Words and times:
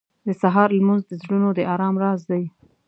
•د 0.27 0.29
سهار 0.41 0.69
لمونځ 0.77 1.03
د 1.07 1.11
زړونو 1.21 1.49
د 1.57 1.59
ارام 1.73 1.95
راز 2.03 2.21
دی. 2.31 2.43